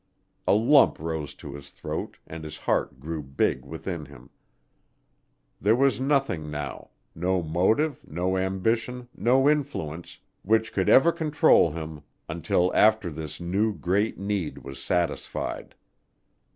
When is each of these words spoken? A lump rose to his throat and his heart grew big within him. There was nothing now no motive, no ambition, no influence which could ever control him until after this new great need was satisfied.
A 0.47 0.53
lump 0.55 0.97
rose 0.97 1.35
to 1.35 1.53
his 1.53 1.69
throat 1.69 2.17
and 2.25 2.43
his 2.43 2.57
heart 2.57 2.99
grew 2.99 3.21
big 3.21 3.63
within 3.63 4.05
him. 4.07 4.31
There 5.59 5.75
was 5.75 6.01
nothing 6.01 6.49
now 6.49 6.89
no 7.13 7.43
motive, 7.43 8.03
no 8.07 8.35
ambition, 8.35 9.09
no 9.15 9.47
influence 9.47 10.17
which 10.41 10.73
could 10.73 10.89
ever 10.89 11.11
control 11.11 11.73
him 11.73 12.01
until 12.27 12.75
after 12.75 13.11
this 13.11 13.39
new 13.39 13.75
great 13.75 14.17
need 14.17 14.63
was 14.63 14.81
satisfied. 14.81 15.75